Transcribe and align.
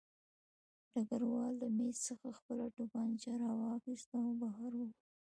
ډګروال 0.91 1.53
له 1.61 1.67
مېز 1.77 1.97
څخه 2.07 2.27
خپله 2.39 2.65
توپانچه 2.75 3.31
راواخیسته 3.43 4.15
او 4.25 4.31
بهر 4.41 4.71
ووت 4.77 4.97